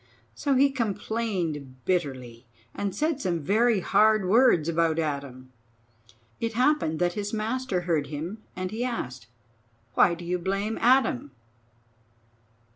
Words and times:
So 0.33 0.55
he 0.55 0.71
complained 0.71 1.85
bitterly, 1.85 2.47
and 2.73 2.95
said 2.95 3.21
some 3.21 3.39
very 3.43 3.81
hard 3.81 4.27
words 4.27 4.67
about 4.67 4.97
Adam. 4.97 5.51
It 6.39 6.53
happened 6.53 6.97
that 6.97 7.13
his 7.13 7.33
master 7.33 7.81
heard 7.81 8.07
him, 8.07 8.39
and 8.55 8.71
he 8.71 8.83
asked: 8.83 9.27
"Why 9.93 10.15
do 10.15 10.25
you 10.25 10.39
blame 10.39 10.79
Adam? 10.81 11.29